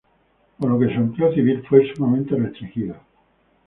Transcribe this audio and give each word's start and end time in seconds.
Por 0.57 0.71
lo 0.71 0.79
que 0.79 0.87
su 0.95 0.99
empleo 0.99 1.31
civil 1.31 1.63
fue 1.69 1.93
sumamente 1.95 2.35
restringido. 2.35 2.95